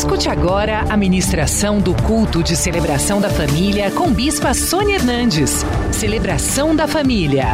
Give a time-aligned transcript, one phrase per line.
[0.00, 5.56] Escute agora a ministração do culto de celebração da família com Bispa Sônia Hernandes.
[5.92, 7.48] Celebração da família.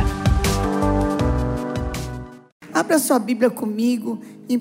[2.73, 4.61] Abra sua Bíblia comigo em 1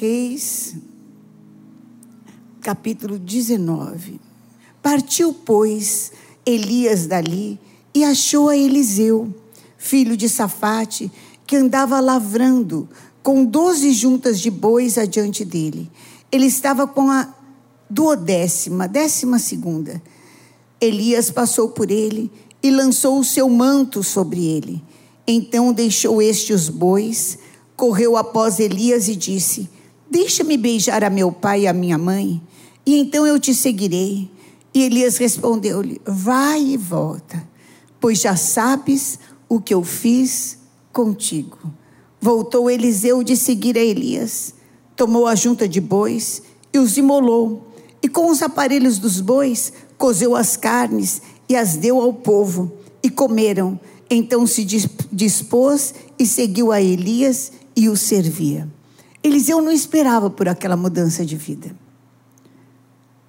[0.00, 0.74] Reis,
[2.60, 4.20] capítulo 19.
[4.82, 6.10] Partiu, pois,
[6.44, 7.56] Elias dali
[7.94, 9.32] e achou a Eliseu,
[9.78, 11.08] filho de Safate,
[11.46, 12.88] que andava lavrando
[13.22, 15.88] com doze juntas de bois adiante dele
[16.32, 17.28] ele estava com a
[17.90, 20.02] duodécima, décima segunda.
[20.80, 22.32] Elias passou por ele
[22.62, 24.82] e lançou o seu manto sobre ele.
[25.26, 27.38] Então deixou este os bois,
[27.76, 29.68] correu após Elias e disse:
[30.10, 32.42] Deixa-me beijar a meu pai e a minha mãe,
[32.84, 34.30] e então eu te seguirei.
[34.74, 37.46] E Elias respondeu-lhe: Vai e volta,
[38.00, 40.58] pois já sabes o que eu fiz
[40.92, 41.58] contigo.
[42.20, 44.54] Voltou Eliseu de seguir a Elias
[44.96, 46.42] tomou a junta de bois
[46.72, 47.68] e os imolou,
[48.02, 52.72] e com os aparelhos dos bois cozeu as carnes e as deu ao povo,
[53.02, 53.78] e comeram.
[54.10, 54.64] Então se
[55.10, 58.68] dispôs e seguiu a Elias e o servia.
[59.22, 61.74] Eliseu não esperava por aquela mudança de vida.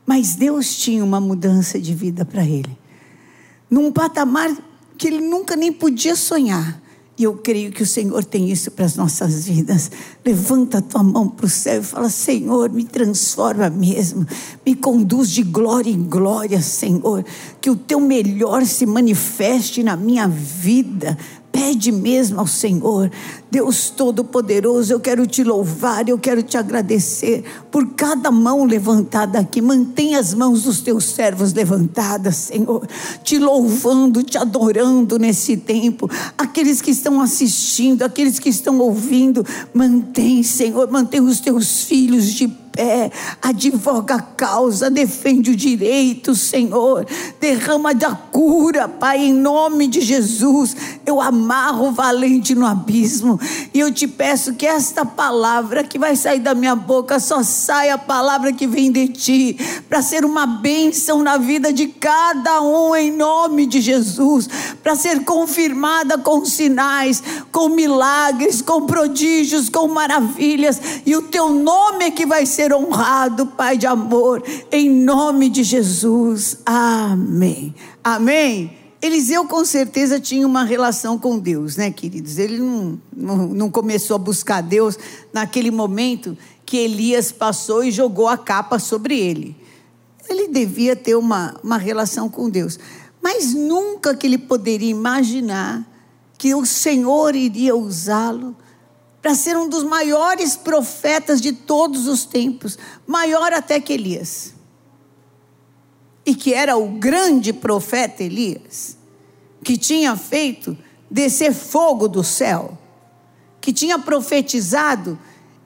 [0.05, 2.77] Mas Deus tinha uma mudança de vida para ele.
[3.69, 4.51] Num patamar
[4.97, 6.81] que ele nunca nem podia sonhar.
[7.23, 9.89] E eu creio que o Senhor tem isso para as nossas vidas.
[10.25, 14.27] Levanta a tua mão para o céu e fala: Senhor, me transforma mesmo,
[14.65, 17.23] me conduz de glória em glória, Senhor.
[17.61, 21.17] Que o teu melhor se manifeste na minha vida,
[21.53, 23.11] Pede mesmo ao Senhor,
[23.51, 29.61] Deus Todo-Poderoso, eu quero te louvar, eu quero te agradecer por cada mão levantada aqui.
[29.61, 32.87] Mantenha as mãos dos teus servos levantadas, Senhor,
[33.23, 36.09] te louvando, te adorando nesse tempo.
[36.35, 42.62] Aqueles que estão assistindo, aqueles que estão ouvindo, mantém, Senhor, mantém os teus filhos de
[42.73, 47.05] pé, advoga a causa, defende o direito, Senhor,
[47.39, 50.75] derrama da cura, Pai, em nome de Jesus.
[51.05, 53.39] Eu amarro o valente no abismo.
[53.73, 57.93] E eu te peço que esta palavra que vai sair da minha boca só saia
[57.93, 62.95] a palavra que vem de ti, para ser uma bênção na vida de cada um,
[62.95, 64.49] em nome de Jesus,
[64.81, 67.21] para ser confirmada com sinais,
[67.51, 72.73] com milagres, com prodígios, com maravilhas, e o teu nome é que vai ser ser
[72.73, 74.41] honrado, Pai de amor,
[74.71, 76.57] em nome de Jesus.
[76.65, 77.75] Amém.
[78.01, 78.77] Amém.
[79.01, 82.37] Eliseu com certeza tinha uma relação com Deus, né, queridos?
[82.37, 84.97] Ele não, não, não, começou a buscar Deus
[85.33, 89.57] naquele momento que Elias passou e jogou a capa sobre ele.
[90.29, 92.79] Ele devia ter uma, uma relação com Deus.
[93.21, 95.85] Mas nunca que ele poderia imaginar
[96.37, 98.55] que o Senhor iria usá-lo
[99.23, 104.53] para ser um dos maiores profetas de todos os tempos, maior até que Elias.
[106.25, 108.97] E que era o grande profeta Elias,
[109.63, 110.77] que tinha feito
[111.09, 112.77] descer fogo do céu,
[113.61, 115.17] que tinha profetizado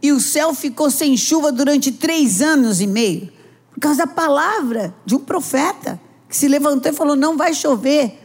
[0.04, 3.34] e o céu ficou sem chuva durante três anos e meio,
[3.72, 8.20] por causa da palavra de um profeta que se levantou e falou: Não vai chover,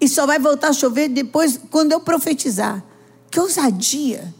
[0.00, 2.84] e só vai voltar a chover depois, quando eu profetizar.
[3.28, 4.32] Que ousadia!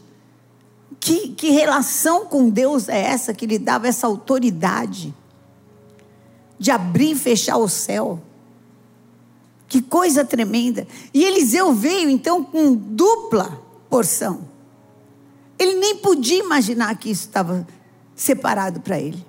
[1.03, 5.13] Que, que relação com Deus é essa que lhe dava essa autoridade
[6.57, 8.21] de abrir e fechar o céu?
[9.67, 10.87] Que coisa tremenda.
[11.13, 14.47] E Eliseu veio então com dupla porção.
[15.59, 17.67] Ele nem podia imaginar que isso estava
[18.15, 19.25] separado para ele.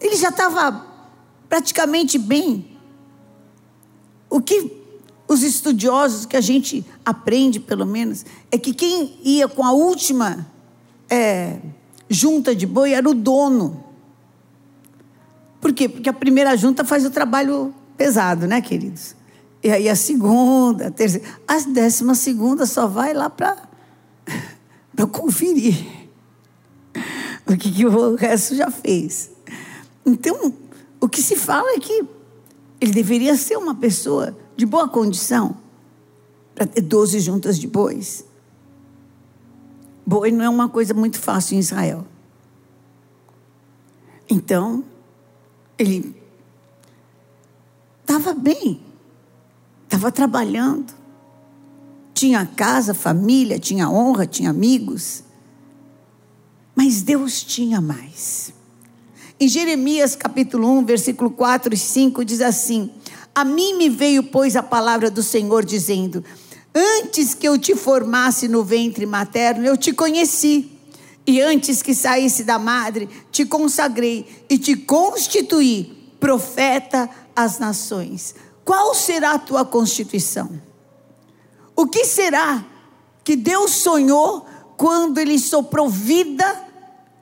[0.00, 0.86] Ele já estava
[1.50, 2.78] praticamente bem.
[4.30, 4.83] O que
[5.34, 10.46] os estudiosos que a gente aprende, pelo menos, é que quem ia com a última
[11.10, 11.58] é,
[12.08, 13.84] junta de boi era o dono.
[15.60, 15.88] Por quê?
[15.88, 19.16] Porque a primeira junta faz o trabalho pesado, né, queridos?
[19.62, 21.26] E aí a segunda, a terceira.
[21.48, 23.56] A décima segunda só vai lá para
[25.10, 25.86] conferir
[27.46, 29.30] o que, que o resto já fez.
[30.06, 30.54] Então,
[31.00, 32.04] o que se fala é que
[32.84, 35.56] ele deveria ser uma pessoa de boa condição
[36.54, 38.26] para ter 12 juntas de bois.
[40.06, 42.06] Boi não é uma coisa muito fácil em Israel.
[44.28, 44.84] Então,
[45.78, 46.14] ele
[48.02, 48.82] estava bem,
[49.84, 50.92] estava trabalhando,
[52.12, 55.24] tinha casa, família, tinha honra, tinha amigos.
[56.76, 58.52] Mas Deus tinha mais.
[59.38, 62.90] Em Jeremias capítulo 1, versículo 4 e 5 diz assim:
[63.34, 66.24] a mim me veio, pois, a palavra do Senhor dizendo:
[66.72, 70.70] Antes que eu te formasse no ventre materno, eu te conheci.
[71.26, 78.34] E antes que saísse da madre, te consagrei e te constituí profeta às nações.
[78.64, 80.50] Qual será a tua constituição?
[81.74, 82.64] O que será
[83.24, 84.46] que Deus sonhou
[84.76, 86.63] quando Ele soprou vida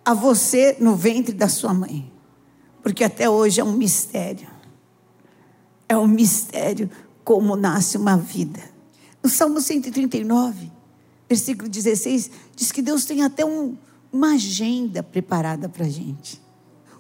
[0.05, 2.11] a você no ventre da sua mãe?
[2.83, 4.49] Porque até hoje é um mistério.
[5.89, 6.91] É um mistério
[7.25, 8.61] como nasce uma vida.
[9.23, 10.71] No Salmo 139,
[11.29, 13.77] versículo 16, diz que Deus tem até um,
[14.13, 16.43] uma agenda preparada para a gente.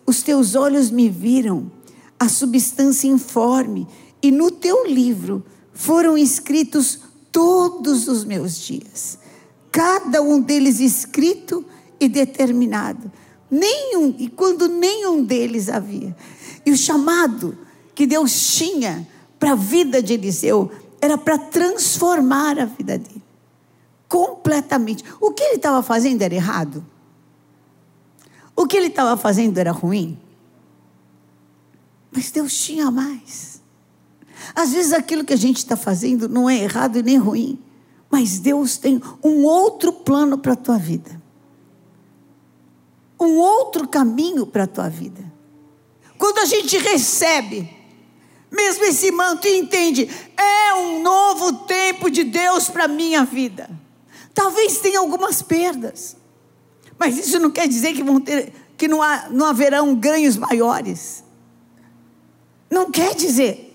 [0.07, 1.71] Os teus olhos me viram
[2.19, 3.89] a substância informe,
[4.23, 7.01] e no teu livro foram escritos
[7.33, 9.19] todos os meus dias,
[9.73, 11.65] cada um deles escrito
[12.05, 13.11] e determinado.
[13.49, 16.17] Nenhum, e quando nenhum deles havia.
[16.67, 17.57] E o chamado
[17.95, 19.07] que Deus tinha
[19.39, 20.71] para a vida de Eliseu
[21.01, 23.23] era para transformar a vida dele.
[24.09, 25.05] Completamente.
[25.21, 26.85] O que ele estava fazendo era errado?
[28.57, 30.19] O que ele estava fazendo era ruim?
[32.11, 33.63] Mas Deus tinha mais.
[34.55, 37.59] Às vezes aquilo que a gente está fazendo não é errado e nem ruim,
[38.11, 41.22] mas Deus tem um outro plano para a tua vida.
[43.23, 45.33] Um outro caminho para a tua vida.
[46.19, 47.69] Quando a gente recebe,
[48.51, 53.71] mesmo esse manto e entende, é um novo tempo de Deus para a minha vida.
[54.35, 56.17] Talvez tenha algumas perdas,
[56.99, 61.25] mas isso não quer dizer que, vão ter, que não, há, não haverão ganhos maiores.
[62.71, 63.69] Não quer dizer.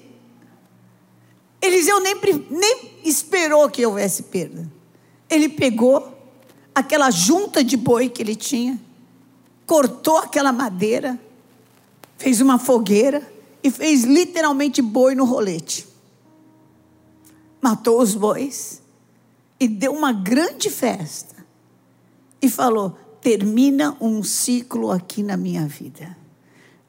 [1.61, 2.15] Eliseu nem,
[2.49, 4.69] nem esperou que houvesse perda.
[5.29, 6.17] Ele pegou
[6.73, 8.79] aquela junta de boi que ele tinha,
[9.67, 11.19] cortou aquela madeira,
[12.17, 13.21] fez uma fogueira
[13.61, 15.87] e fez literalmente boi no rolete.
[17.61, 18.81] Matou os bois
[19.59, 21.35] e deu uma grande festa.
[22.41, 26.17] E falou: termina um ciclo aqui na minha vida.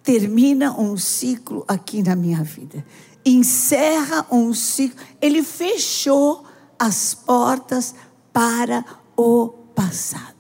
[0.02, 2.84] Termina um ciclo aqui na minha vida
[3.24, 5.00] encerra um ciclo.
[5.20, 6.44] Ele fechou
[6.78, 7.94] as portas
[8.32, 8.84] para
[9.16, 10.37] o passado.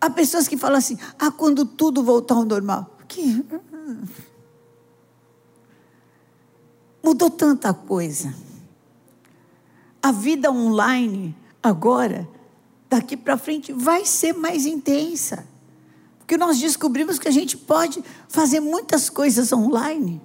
[0.00, 2.96] Há pessoas que falam assim: ah, quando tudo voltar ao normal.
[3.06, 3.44] Que...
[7.02, 8.34] Mudou tanta coisa.
[10.02, 12.28] A vida online, agora,
[12.88, 15.46] daqui para frente, vai ser mais intensa.
[16.18, 20.20] Porque nós descobrimos que a gente pode fazer muitas coisas online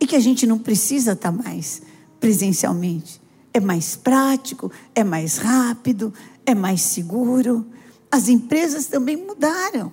[0.00, 1.82] e que a gente não precisa estar mais
[2.18, 3.22] presencialmente.
[3.54, 6.12] É mais prático, é mais rápido,
[6.44, 7.64] é mais seguro.
[8.12, 9.90] As empresas também mudaram.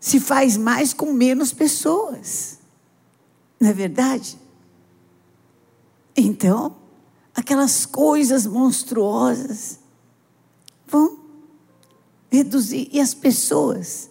[0.00, 2.58] Se faz mais com menos pessoas.
[3.60, 4.36] Não é verdade?
[6.16, 6.74] Então,
[7.32, 9.78] aquelas coisas monstruosas
[10.84, 11.16] vão
[12.28, 12.88] reduzir.
[12.90, 14.10] E as pessoas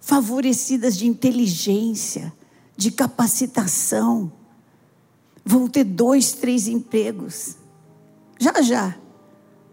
[0.00, 2.32] favorecidas de inteligência,
[2.76, 4.32] de capacitação.
[5.44, 7.56] Vão ter dois, três empregos.
[8.38, 8.96] Já, já.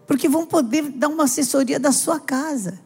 [0.08, 2.80] Porque vão poder dar uma assessoria da sua casa.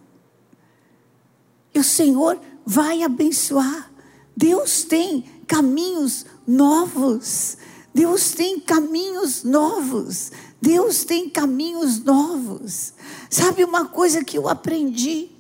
[1.73, 3.93] E o Senhor vai abençoar.
[4.37, 7.57] Deus tem caminhos novos.
[7.95, 10.33] Deus tem caminhos novos.
[10.61, 12.93] Deus tem caminhos novos.
[13.31, 15.31] Sabe uma coisa que eu aprendi?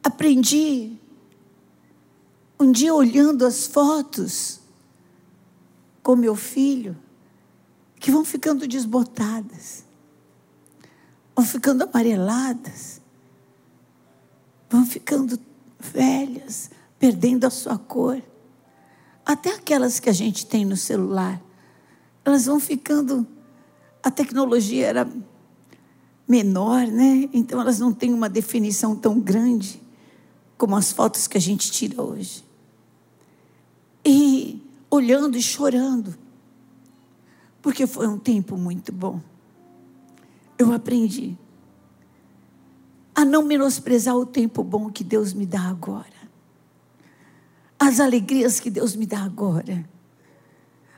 [0.00, 0.96] Aprendi
[2.60, 4.60] um dia olhando as fotos
[6.04, 6.96] com meu filho,
[8.04, 9.82] que vão ficando desbotadas,
[11.34, 13.00] vão ficando amareladas,
[14.68, 15.40] vão ficando
[15.80, 18.22] velhas, perdendo a sua cor.
[19.24, 21.40] Até aquelas que a gente tem no celular,
[22.26, 23.26] elas vão ficando.
[24.02, 25.10] A tecnologia era
[26.28, 27.30] menor, né?
[27.32, 29.82] Então elas não têm uma definição tão grande
[30.58, 32.44] como as fotos que a gente tira hoje
[34.04, 36.14] e olhando e chorando,
[37.64, 39.22] porque foi um tempo muito bom.
[40.58, 41.34] Eu aprendi
[43.14, 46.28] a não menosprezar o tempo bom que Deus me dá agora,
[47.78, 49.88] as alegrias que Deus me dá agora,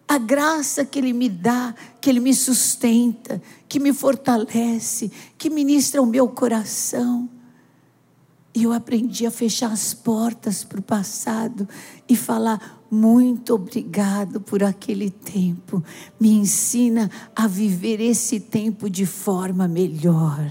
[0.08, 6.02] a graça que Ele me dá, que Ele me sustenta, que me fortalece, que ministra
[6.02, 7.30] o meu coração.
[8.56, 11.68] E eu aprendi a fechar as portas para o passado
[12.08, 15.84] e falar: muito obrigado por aquele tempo.
[16.18, 20.50] Me ensina a viver esse tempo de forma melhor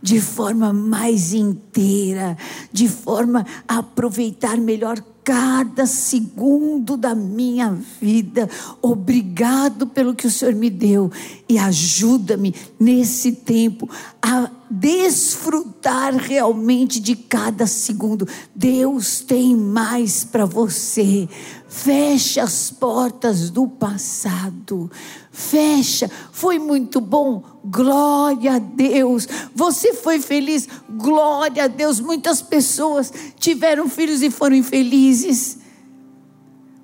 [0.00, 2.38] de forma mais inteira,
[2.72, 8.48] de forma a aproveitar melhor cada segundo da minha vida.
[8.80, 11.10] Obrigado pelo que o Senhor me deu
[11.48, 13.90] e ajuda-me nesse tempo
[14.22, 18.26] a desfrutar realmente de cada segundo.
[18.54, 21.28] Deus tem mais para você.
[21.68, 24.90] Feche as portas do passado.
[25.30, 26.10] Fecha.
[26.32, 27.42] Foi muito bom.
[27.64, 29.28] Glória a Deus.
[29.54, 30.68] Você foi feliz.
[30.88, 32.00] Glória a Deus.
[32.00, 35.58] Muitas pessoas tiveram filhos e foram infelizes.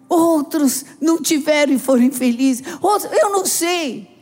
[0.09, 2.63] Outros não tiveram e foram infelizes.
[2.81, 4.14] Outros, eu não sei.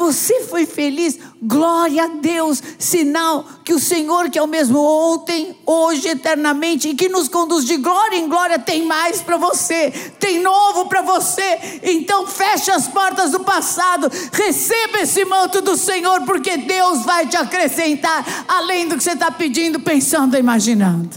[0.00, 1.18] Você foi feliz?
[1.42, 6.94] Glória a Deus, sinal que o Senhor, que é o mesmo ontem, hoje, eternamente, e
[6.94, 11.80] que nos conduz de glória em glória, tem mais para você, tem novo para você.
[11.82, 17.36] Então feche as portas do passado, receba esse manto do Senhor, porque Deus vai te
[17.36, 21.10] acrescentar, além do que você está pedindo, pensando, imaginando.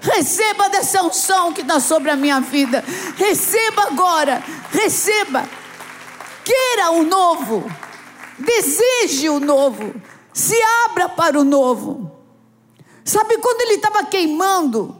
[0.00, 2.84] Receba dessa unção que está sobre a minha vida.
[3.16, 4.40] Receba agora,
[4.70, 5.44] receba.
[6.44, 7.87] Queira o novo.
[8.38, 9.94] Deseje o novo.
[10.32, 10.54] Se
[10.86, 12.12] abra para o novo.
[13.04, 14.94] Sabe quando ele estava queimando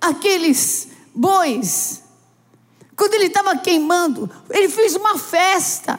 [0.00, 2.02] aqueles bois?
[2.96, 5.98] Quando ele estava queimando, ele fez uma festa.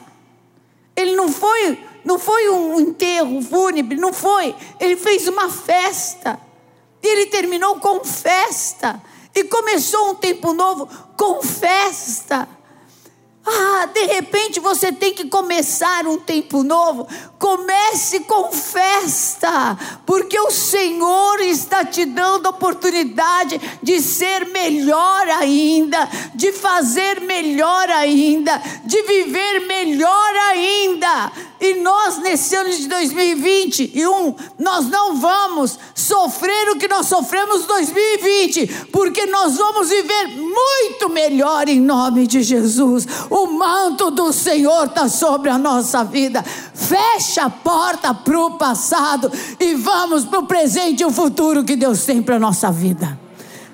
[0.96, 4.54] Ele não foi, não foi um enterro fúnebre, não foi.
[4.80, 6.40] Ele fez uma festa.
[7.02, 9.00] E ele terminou com festa.
[9.34, 12.48] E começou um tempo novo com festa.
[13.50, 17.08] Ah, de repente você tem que começar um tempo novo.
[17.38, 26.08] Comece com festa, porque o Senhor está te dando a oportunidade de ser melhor ainda,
[26.34, 31.32] de fazer melhor ainda, de viver melhor ainda.
[31.60, 37.66] E nós, nesse ano de 2021, nós não vamos sofrer o que nós sofremos em
[37.66, 43.06] 2020, porque nós vamos viver muito melhor em nome de Jesus.
[43.28, 46.44] O manto do Senhor está sobre a nossa vida.
[46.44, 51.74] Fecha a porta para o passado e vamos para o presente e o futuro que
[51.74, 53.18] Deus tem para a nossa vida.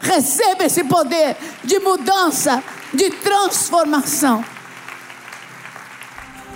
[0.01, 2.63] Receba esse poder de mudança,
[2.93, 4.54] de transformação.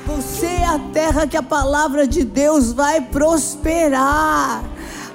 [0.09, 4.65] Você é a terra que a palavra de Deus vai prosperar.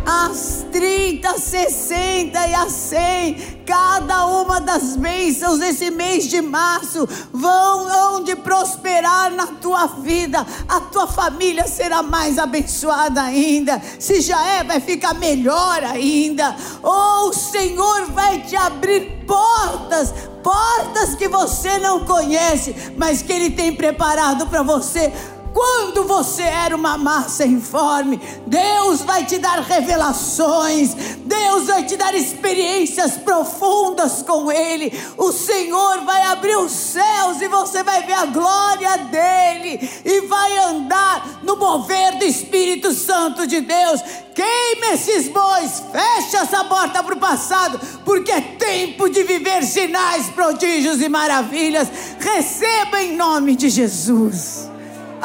[0.05, 8.17] As 30, 60 e as 100, cada uma das bênçãos desse mês de março vão
[8.17, 14.63] onde prosperar na tua vida, a tua família será mais abençoada ainda, se já é,
[14.63, 16.55] vai ficar melhor ainda.
[16.83, 23.49] Oh, o Senhor vai te abrir portas, portas que você não conhece, mas que Ele
[23.49, 25.11] tem preparado para você
[25.53, 32.15] quando você era uma massa informe, Deus vai te dar revelações, Deus vai te dar
[32.15, 34.91] experiências profundas com Ele.
[35.15, 40.57] O Senhor vai abrir os céus e você vai ver a glória dele e vai
[40.57, 44.01] andar no mover do Espírito Santo de Deus.
[44.33, 50.29] Queime esses bois, feche essa porta para o passado, porque é tempo de viver sinais,
[50.29, 51.87] prodígios e maravilhas.
[52.19, 54.72] Receba em nome de Jesus.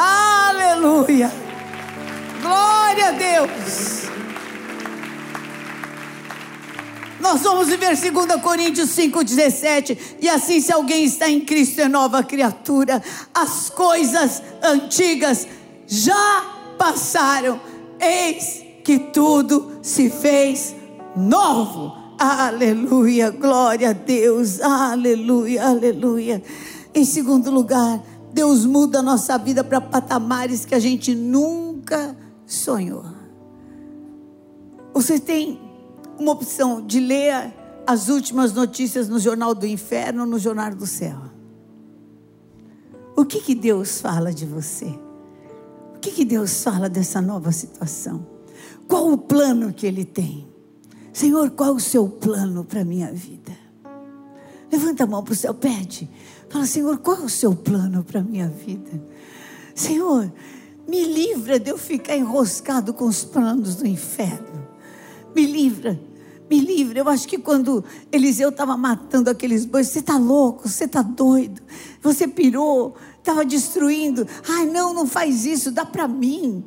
[0.00, 1.28] Aleluia.
[2.40, 4.02] Glória a Deus.
[7.18, 9.98] Nós vamos viver 2 Coríntios 5,17.
[10.20, 13.02] E assim, se alguém está em Cristo, é nova criatura.
[13.34, 15.48] As coisas antigas
[15.84, 16.46] já
[16.78, 17.60] passaram.
[18.00, 20.76] Eis que tudo se fez
[21.16, 21.92] novo.
[22.16, 24.60] Aleluia, glória a Deus.
[24.60, 26.40] Aleluia, aleluia.
[26.94, 28.00] Em segundo lugar,
[28.38, 32.16] Deus muda a nossa vida para patamares que a gente nunca
[32.46, 33.04] sonhou.
[34.94, 35.60] Você tem
[36.16, 37.52] uma opção de ler
[37.84, 41.18] as últimas notícias no Jornal do Inferno ou no Jornal do Céu.
[43.16, 44.86] O que, que Deus fala de você?
[45.96, 48.24] O que, que Deus fala dessa nova situação?
[48.86, 50.46] Qual o plano que Ele tem?
[51.12, 53.50] Senhor, qual o seu plano para a minha vida?
[54.70, 56.08] Levanta a mão para o céu, pede.
[56.48, 59.02] Fala, Senhor, qual é o seu plano para a minha vida?
[59.74, 60.32] Senhor,
[60.88, 64.66] me livra de eu ficar enroscado com os planos do inferno.
[65.34, 66.00] Me livra,
[66.50, 67.00] me livra.
[67.00, 71.60] Eu acho que quando Eliseu estava matando aqueles bois, você está louco, você está doido,
[72.00, 74.26] você pirou, estava destruindo.
[74.48, 76.64] Ai, não, não faz isso, dá para mim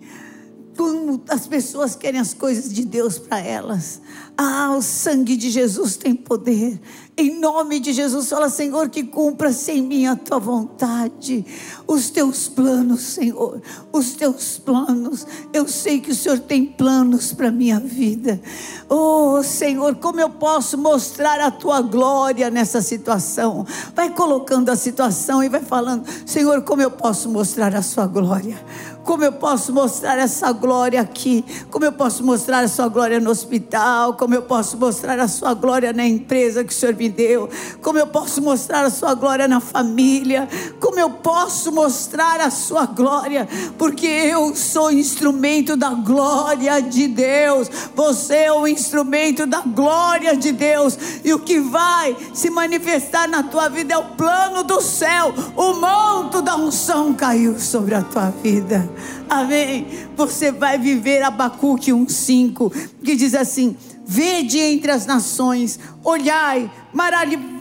[0.75, 4.01] como as pessoas querem as coisas de Deus para elas.
[4.37, 6.79] Ah, o sangue de Jesus tem poder.
[7.17, 11.45] Em nome de Jesus, fala, Senhor, que cumpra-se em mim a tua vontade,
[11.85, 13.61] os teus planos, Senhor,
[13.91, 15.27] os teus planos.
[15.53, 18.41] Eu sei que o Senhor tem planos para minha vida.
[18.89, 23.67] Oh, Senhor, como eu posso mostrar a tua glória nessa situação?
[23.93, 28.57] Vai colocando a situação e vai falando, Senhor, como eu posso mostrar a sua glória?
[29.03, 31.43] Como eu posso mostrar essa glória aqui?
[31.69, 34.13] Como eu posso mostrar a sua glória no hospital?
[34.13, 37.49] Como eu posso mostrar a sua glória na empresa que o Senhor me deu?
[37.81, 40.47] Como eu posso mostrar a sua glória na família?
[40.79, 43.47] Como eu posso mostrar a sua glória?
[43.77, 47.69] Porque eu sou instrumento da glória de Deus.
[47.95, 50.97] Você é o instrumento da glória de Deus.
[51.23, 55.33] E o que vai se manifestar na tua vida é o plano do céu.
[55.55, 58.90] O manto da unção caiu sobre a tua vida.
[59.29, 59.87] Amém.
[60.15, 62.71] Você vai viver Abacuque 1:5,
[63.03, 66.69] que diz assim: Vede entre as nações, olhai,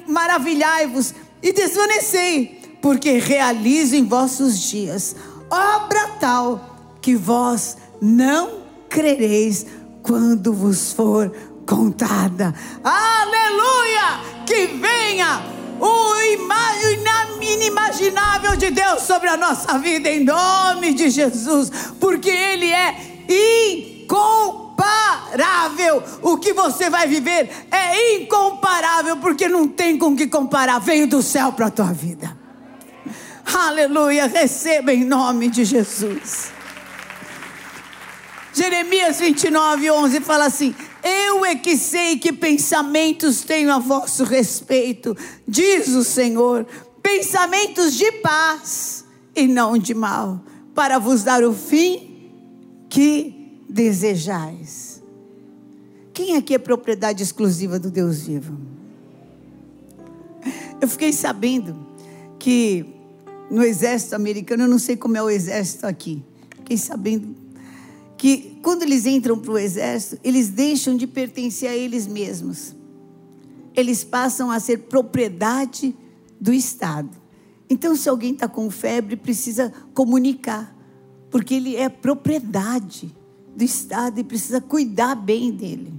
[0.07, 5.15] maravilhai-vos e desvanecei, porque realizo em vossos dias
[5.51, 9.67] obra tal que vós não crereis
[10.03, 11.31] quando vos for
[11.67, 12.55] contada.
[12.85, 14.45] Aleluia!
[14.47, 16.21] Que venha o
[17.43, 23.11] inimaginável de Deus sobre a nossa vida, em nome de Jesus, porque Ele é
[24.03, 26.03] incomparável.
[26.23, 30.81] O que você vai viver é incomparável, porque não tem com que comparar.
[30.81, 32.37] Veio do céu para a tua vida.
[33.53, 36.53] Aleluia, receba em nome de Jesus.
[38.53, 45.17] Jeremias 29, 11 fala assim: eu é que sei que pensamentos tenho a vosso respeito,
[45.47, 46.67] diz o Senhor,
[47.03, 49.05] pensamentos de paz
[49.35, 50.41] e não de mal,
[50.75, 52.31] para vos dar o fim
[52.89, 55.03] que desejais.
[56.13, 58.57] Quem aqui é propriedade exclusiva do Deus vivo?
[60.81, 61.87] Eu fiquei sabendo
[62.39, 62.87] que
[63.51, 66.23] no exército americano, eu não sei como é o exército aqui,
[66.57, 67.35] fiquei sabendo
[68.17, 72.75] que quando eles entram para o exército, eles deixam de pertencer a eles mesmos.
[73.75, 75.97] Eles passam a ser propriedade
[76.41, 77.11] do Estado.
[77.69, 80.77] Então, se alguém está com febre, precisa comunicar,
[81.31, 83.15] porque ele é propriedade
[83.55, 85.95] do Estado e precisa cuidar bem dele.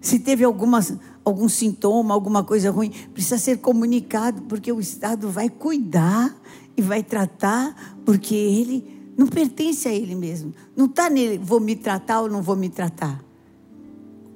[0.00, 0.80] Se teve alguma,
[1.24, 6.34] algum sintoma, alguma coisa ruim, precisa ser comunicado, porque o Estado vai cuidar
[6.76, 10.54] e vai tratar, porque ele não pertence a ele mesmo.
[10.76, 13.22] Não está nele, vou me tratar ou não vou me tratar.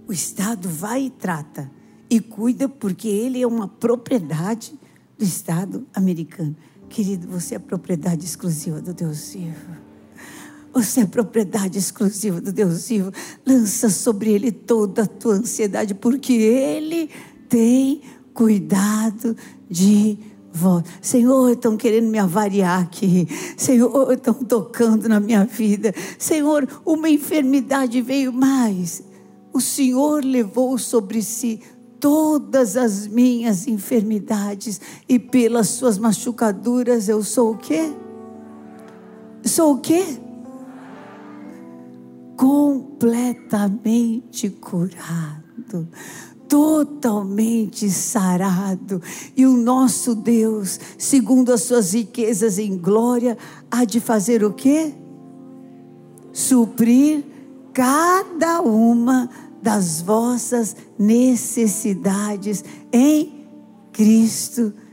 [0.07, 1.71] O Estado vai e trata.
[2.09, 4.73] E cuida porque ele é uma propriedade
[5.19, 6.57] do Estado americano.
[6.89, 9.77] Querido, você é propriedade exclusiva do Deus vivo.
[10.73, 13.13] Você é propriedade exclusiva do Deus vivo.
[13.47, 17.11] Lança sobre ele toda a tua ansiedade, porque ele
[17.49, 18.01] tem
[18.33, 19.37] cuidado
[19.69, 20.19] de
[21.01, 23.29] Senhor, estão querendo me avariar aqui.
[23.57, 25.95] Senhor, estão tocando na minha vida.
[26.19, 29.03] Senhor, uma enfermidade veio mais.
[29.53, 31.61] O Senhor levou sobre si
[32.01, 37.91] todas as minhas enfermidades e pelas suas machucaduras eu sou o quê?
[39.45, 40.05] Sou o quê?
[42.37, 45.89] Completamente curado
[46.49, 49.03] totalmente sarado.
[49.37, 53.37] E o nosso Deus, segundo as suas riquezas em glória,
[53.71, 54.93] há de fazer o quê?
[56.33, 57.25] Suprir
[57.73, 59.29] cada uma
[59.63, 63.47] das vossas necessidades em
[63.93, 64.88] Cristo Jesus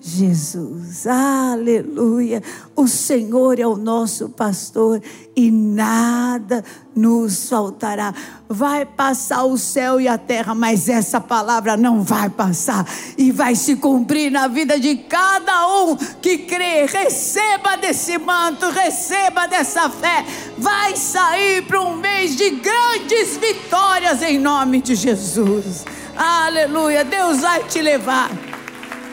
[0.00, 2.42] Jesus, aleluia.
[2.76, 5.02] O Senhor é o nosso pastor
[5.34, 8.14] e nada nos faltará.
[8.48, 13.56] Vai passar o céu e a terra, mas essa palavra não vai passar e vai
[13.56, 16.86] se cumprir na vida de cada um que crê.
[16.86, 20.24] Receba desse manto, receba dessa fé.
[20.56, 25.84] Vai sair para um mês de grandes vitórias em nome de Jesus.
[26.16, 27.04] Aleluia.
[27.04, 28.47] Deus vai te levar.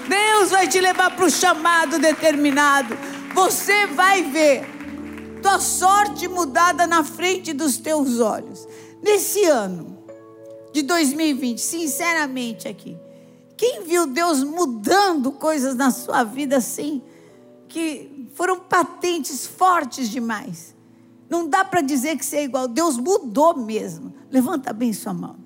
[0.07, 2.97] Deus vai te levar para o chamado determinado.
[3.33, 4.65] Você vai ver
[5.41, 8.67] tua sorte mudada na frente dos teus olhos.
[9.01, 9.97] Nesse ano
[10.73, 12.97] de 2020, sinceramente aqui,
[13.57, 17.01] quem viu Deus mudando coisas na sua vida assim,
[17.67, 20.75] que foram patentes fortes demais?
[21.29, 22.67] Não dá para dizer que você é igual.
[22.67, 24.13] Deus mudou mesmo.
[24.29, 25.37] Levanta bem sua mão.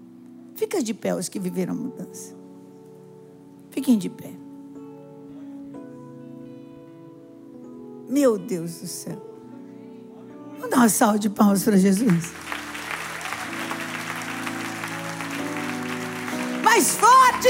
[0.56, 2.36] Fica de pé os que viveram mudança.
[3.70, 4.32] Fiquem de pé.
[8.10, 9.22] Meu Deus do céu.
[10.54, 12.32] Vamos dar uma salva de palmas para Jesus.
[16.64, 17.48] Mais forte!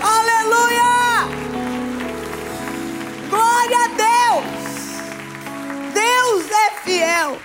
[0.00, 1.28] Aleluia!
[3.28, 4.46] Glória a Deus!
[5.92, 7.38] Deus é fiel.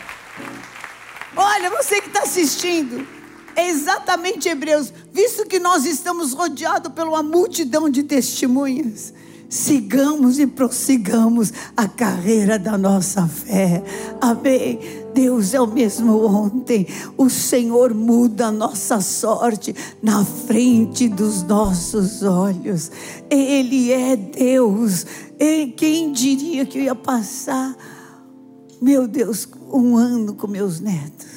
[1.35, 3.05] Olha, você que está assistindo,
[3.53, 9.13] é exatamente Hebreus, visto que nós estamos rodeados por uma multidão de testemunhas
[9.51, 13.83] sigamos e prossigamos a carreira da nossa fé.
[14.21, 14.79] Amém.
[15.13, 16.87] Deus é o mesmo ontem.
[17.17, 22.89] O Senhor muda a nossa sorte na frente dos nossos olhos.
[23.29, 25.05] Ele é Deus.
[25.37, 27.75] E quem diria que eu ia passar,
[28.81, 31.30] meu Deus, um ano com meus netos?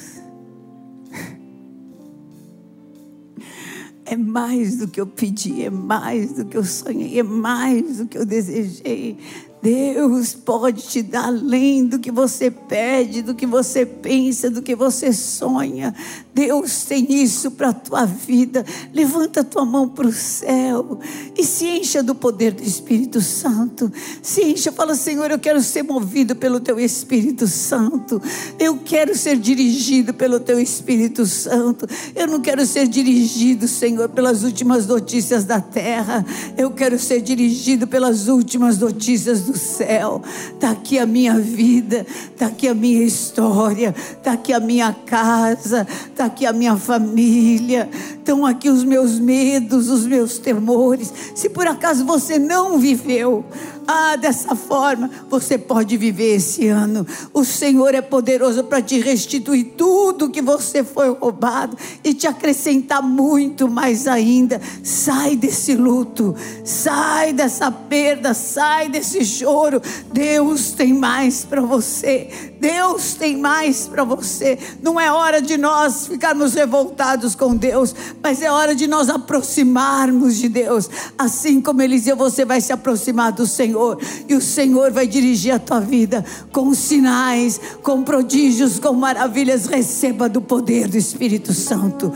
[4.05, 8.07] É mais do que eu pedi, é mais do que eu sonhei, é mais do
[8.07, 9.17] que eu desejei.
[9.65, 14.75] Deus pode te dar além do que você pede, do que você pensa, do que
[14.75, 15.91] você sonha.
[16.35, 18.63] Deus tem isso para a tua vida.
[18.93, 20.99] Levanta a tua mão para o céu
[21.35, 23.91] e se encha do poder do Espírito Santo.
[24.21, 28.21] Se encha, fala: Senhor, eu quero ser movido pelo teu Espírito Santo.
[28.59, 31.87] Eu quero ser dirigido pelo teu Espírito Santo.
[32.15, 36.23] Eu não quero ser dirigido, Senhor, pelas últimas notícias da terra.
[36.55, 40.21] Eu quero ser dirigido pelas últimas notícias do céu.
[40.53, 45.87] Está aqui a minha vida, está aqui a minha história, está aqui a minha casa,
[45.89, 47.89] está aqui a minha família,
[48.25, 51.13] estão aqui os meus medos, os meus temores.
[51.35, 53.45] Se por acaso você não viveu,
[53.87, 57.05] ah, dessa forma você pode viver esse ano.
[57.31, 63.03] O Senhor é poderoso para te restituir tudo que você foi roubado e te acrescentar
[63.03, 64.59] muito mais ainda.
[64.83, 69.79] Sai desse luto, sai dessa perda, sai desse choro.
[70.11, 72.54] Deus tem mais para você.
[72.65, 74.57] Deus tem mais para você.
[74.81, 80.35] Não é hora de nós ficarmos revoltados com Deus, mas é hora de nós aproximarmos
[80.37, 80.89] de Deus.
[81.15, 85.59] Assim como Eliseu, você vai se aproximar do Senhor e o Senhor vai dirigir a
[85.59, 89.67] tua vida com sinais, com prodígios, com maravilhas.
[89.67, 92.11] Receba do poder do Espírito Santo.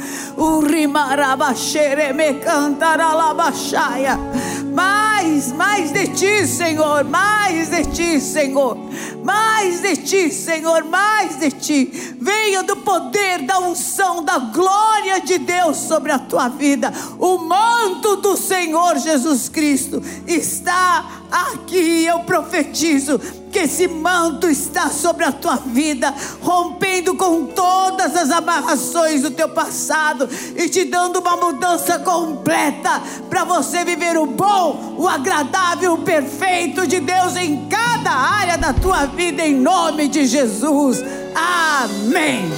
[4.74, 8.78] Mais, mais de ti, Senhor, mais de ti, Senhor,
[9.24, 12.16] mais de ti, Senhor, mais de ti.
[12.20, 16.92] Venha do poder, da unção, da glória de Deus sobre a tua vida.
[17.20, 22.06] O manto do Senhor Jesus Cristo está aqui.
[22.06, 23.20] Eu profetizo
[23.52, 29.50] que esse manto está sobre a tua vida, rompendo com todas as amarrações do teu
[29.50, 36.04] passado e te dando uma mudança completa para você viver o bom, o agradável, o
[36.04, 41.04] perfeito de Deus em cada área da tua vida, em nome de Jesus.
[41.36, 42.50] Amém.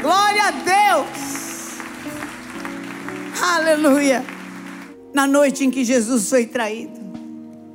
[0.00, 1.32] Glória a Deus.
[3.40, 4.24] Aleluia.
[5.14, 7.01] Na noite em que Jesus foi traído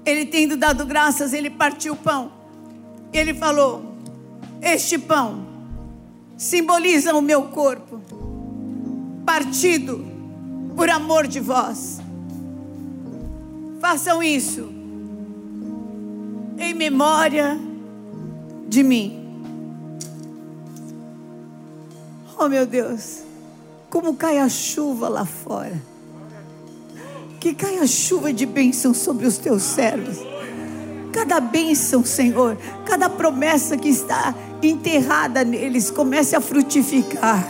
[0.07, 2.31] ele tendo dado graças, ele partiu o pão.
[3.11, 3.93] Ele falou:
[4.61, 5.45] Este pão
[6.37, 7.99] simboliza o meu corpo,
[9.25, 10.05] partido
[10.77, 11.99] por amor de vós.
[13.81, 14.69] Façam isso
[16.57, 17.59] em memória
[18.67, 19.43] de mim.
[22.39, 23.23] Oh meu Deus,
[23.89, 25.96] como cai a chuva lá fora
[27.39, 30.17] que caia chuva de bênção sobre os teus servos.
[31.13, 37.47] Cada bênção, Senhor, cada promessa que está enterrada neles, comece a frutificar,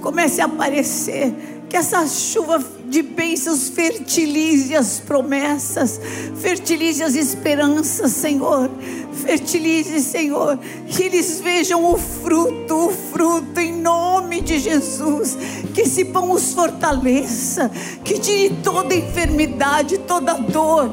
[0.00, 1.34] comece a aparecer.
[1.68, 6.00] Que essa chuva de bênçãos fertilize as promessas,
[6.36, 8.70] fertilize as esperanças, Senhor.
[9.16, 15.36] Fertilize, Senhor, que eles vejam o fruto, o fruto em nome de Jesus.
[15.74, 17.70] Que esse pão os fortaleça,
[18.04, 20.90] que tire toda enfermidade, toda dor.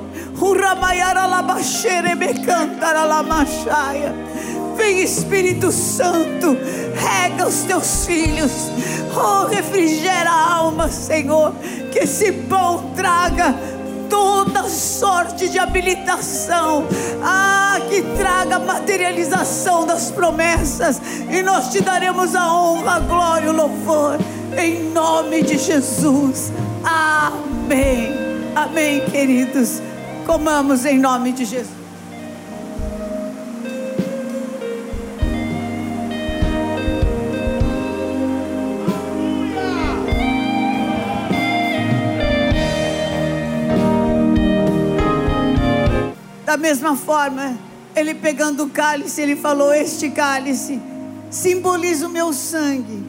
[4.75, 6.57] Vem Espírito Santo,
[6.95, 8.51] rega os teus filhos,
[9.15, 11.53] oh, refrigera a alma, Senhor,
[11.91, 13.55] que esse pão traga
[14.13, 16.85] toda sorte de habilitação,
[17.23, 23.49] ah, que traga materialização das promessas, e nós te daremos a honra, a glória e
[23.49, 24.19] o louvor,
[24.55, 26.51] em nome de Jesus.
[26.83, 28.11] Amém.
[28.55, 29.81] Amém, queridos.
[30.27, 31.82] Comamos em nome de Jesus.
[46.53, 47.57] Da mesma forma,
[47.95, 50.79] ele pegando o cálice, ele falou: Este cálice
[51.31, 53.03] simboliza o meu sangue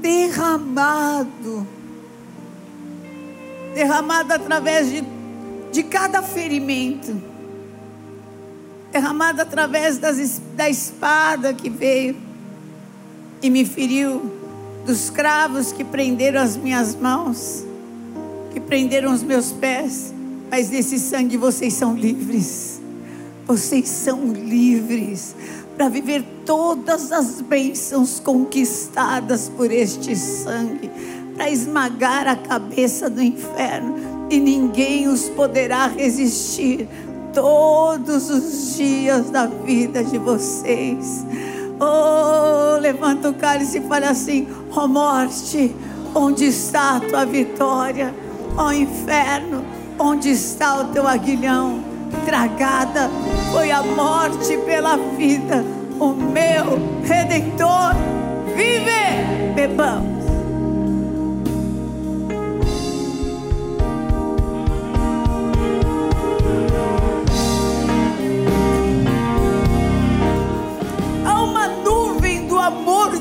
[0.00, 1.64] derramado
[3.72, 5.04] derramado através de,
[5.70, 7.16] de cada ferimento,
[8.90, 12.16] derramado através das, da espada que veio
[13.40, 14.20] e me feriu,
[14.84, 17.64] dos cravos que prenderam as minhas mãos,
[18.52, 20.12] que prenderam os meus pés,
[20.50, 22.80] mas desse sangue vocês são livres.
[23.46, 25.34] Vocês são livres
[25.76, 30.90] para viver todas as bênçãos conquistadas por este sangue,
[31.34, 36.86] para esmagar a cabeça do inferno e ninguém os poderá resistir
[37.32, 41.24] todos os dias da vida de vocês.
[41.80, 45.74] Oh, levanta o cálice e fala assim: Ó oh, morte,
[46.14, 48.14] onde está a tua vitória?
[48.56, 49.64] Ó oh, inferno,
[50.00, 51.84] onde está o teu aguilhão?
[52.24, 53.10] Tragada
[53.52, 55.64] foi a morte pela vida.
[56.00, 57.94] O meu redentor
[58.56, 58.90] vive.
[59.54, 60.20] Bebamos.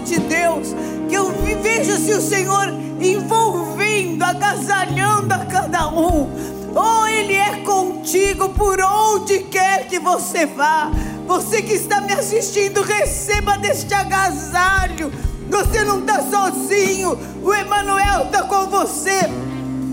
[0.05, 0.75] de Deus,
[1.07, 6.58] que eu vejo se o Senhor envolvendo, agasalhando a cada um.
[6.75, 10.91] Oh, Ele é contigo por onde quer que você vá.
[11.27, 15.11] Você que está me assistindo, receba deste agasalho.
[15.49, 17.17] Você não está sozinho.
[17.43, 19.29] O Emanuel está com você.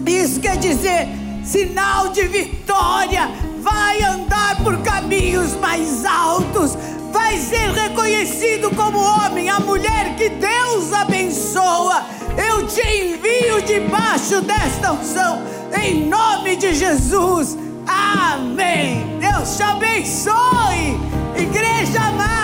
[0.06, 1.08] Isso quer dizer
[1.44, 3.30] sinal de vitória.
[3.60, 6.76] Vai andar por caminhos mais altos
[7.16, 12.04] vai ser reconhecido como homem, a mulher que Deus abençoa.
[12.36, 15.42] Eu te envio debaixo desta unção,
[15.82, 17.56] em nome de Jesus.
[17.86, 19.04] Amém.
[19.20, 20.98] Deus te abençoe,
[21.36, 22.36] igreja amada.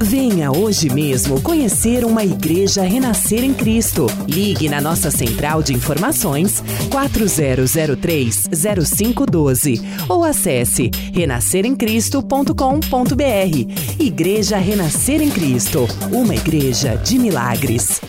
[0.00, 4.04] Venha hoje mesmo conhecer uma igreja renascer em Cristo.
[4.28, 13.98] Ligue na nossa central de informações 4003-0512 ou acesse renasceremcristo.com.br.
[13.98, 18.02] Igreja Renascer em Cristo, uma igreja de milagres.